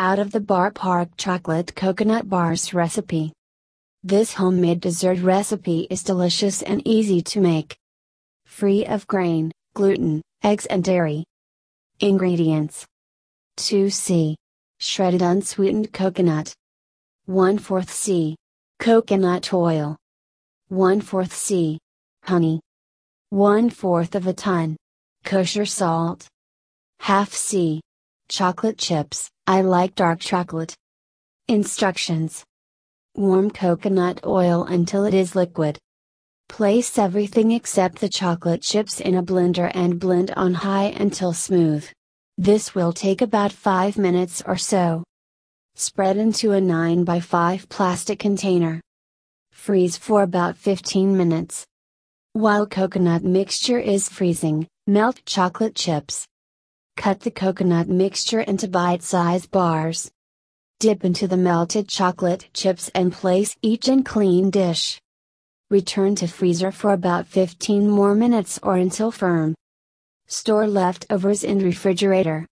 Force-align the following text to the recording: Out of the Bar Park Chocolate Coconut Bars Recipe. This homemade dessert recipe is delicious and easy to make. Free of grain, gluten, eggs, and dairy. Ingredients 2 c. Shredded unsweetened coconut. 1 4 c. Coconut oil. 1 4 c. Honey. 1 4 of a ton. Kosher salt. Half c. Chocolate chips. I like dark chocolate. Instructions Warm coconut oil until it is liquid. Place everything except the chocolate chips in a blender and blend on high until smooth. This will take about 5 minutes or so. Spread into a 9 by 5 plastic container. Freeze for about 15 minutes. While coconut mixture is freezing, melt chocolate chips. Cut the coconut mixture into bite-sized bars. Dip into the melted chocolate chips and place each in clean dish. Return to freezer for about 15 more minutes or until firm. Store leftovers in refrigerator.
Out 0.00 0.20
of 0.20 0.30
the 0.30 0.38
Bar 0.38 0.70
Park 0.70 1.08
Chocolate 1.16 1.74
Coconut 1.74 2.28
Bars 2.28 2.72
Recipe. 2.72 3.32
This 4.04 4.32
homemade 4.32 4.80
dessert 4.80 5.18
recipe 5.18 5.88
is 5.90 6.04
delicious 6.04 6.62
and 6.62 6.86
easy 6.86 7.20
to 7.22 7.40
make. 7.40 7.76
Free 8.46 8.86
of 8.86 9.08
grain, 9.08 9.50
gluten, 9.74 10.22
eggs, 10.44 10.66
and 10.66 10.84
dairy. 10.84 11.24
Ingredients 11.98 12.86
2 13.56 13.90
c. 13.90 14.36
Shredded 14.78 15.20
unsweetened 15.20 15.92
coconut. 15.92 16.54
1 17.26 17.58
4 17.58 17.82
c. 17.82 18.36
Coconut 18.78 19.52
oil. 19.52 19.96
1 20.68 21.00
4 21.00 21.24
c. 21.24 21.80
Honey. 22.22 22.60
1 23.30 23.68
4 23.68 24.00
of 24.12 24.28
a 24.28 24.32
ton. 24.32 24.76
Kosher 25.24 25.66
salt. 25.66 26.28
Half 27.00 27.32
c. 27.34 27.80
Chocolate 28.30 28.76
chips. 28.76 29.30
I 29.46 29.62
like 29.62 29.94
dark 29.94 30.20
chocolate. 30.20 30.76
Instructions 31.48 32.44
Warm 33.16 33.50
coconut 33.50 34.20
oil 34.26 34.64
until 34.64 35.06
it 35.06 35.14
is 35.14 35.34
liquid. 35.34 35.78
Place 36.50 36.98
everything 36.98 37.52
except 37.52 38.00
the 38.00 38.08
chocolate 38.10 38.60
chips 38.60 39.00
in 39.00 39.14
a 39.14 39.22
blender 39.22 39.70
and 39.74 39.98
blend 39.98 40.30
on 40.32 40.52
high 40.52 40.92
until 41.00 41.32
smooth. 41.32 41.88
This 42.36 42.74
will 42.74 42.92
take 42.92 43.22
about 43.22 43.50
5 43.50 43.96
minutes 43.96 44.42
or 44.44 44.58
so. 44.58 45.04
Spread 45.74 46.18
into 46.18 46.52
a 46.52 46.60
9 46.60 47.04
by 47.04 47.20
5 47.20 47.66
plastic 47.70 48.18
container. 48.18 48.82
Freeze 49.52 49.96
for 49.96 50.22
about 50.22 50.58
15 50.58 51.16
minutes. 51.16 51.64
While 52.34 52.66
coconut 52.66 53.24
mixture 53.24 53.78
is 53.78 54.10
freezing, 54.10 54.66
melt 54.86 55.22
chocolate 55.24 55.74
chips. 55.74 56.27
Cut 56.98 57.20
the 57.20 57.30
coconut 57.30 57.88
mixture 57.88 58.40
into 58.40 58.66
bite-sized 58.66 59.52
bars. 59.52 60.10
Dip 60.80 61.04
into 61.04 61.28
the 61.28 61.36
melted 61.36 61.88
chocolate 61.88 62.48
chips 62.52 62.90
and 62.92 63.12
place 63.12 63.56
each 63.62 63.86
in 63.86 64.02
clean 64.02 64.50
dish. 64.50 65.00
Return 65.70 66.16
to 66.16 66.26
freezer 66.26 66.72
for 66.72 66.92
about 66.92 67.28
15 67.28 67.88
more 67.88 68.16
minutes 68.16 68.58
or 68.64 68.74
until 68.74 69.12
firm. 69.12 69.54
Store 70.26 70.66
leftovers 70.66 71.44
in 71.44 71.60
refrigerator. 71.60 72.44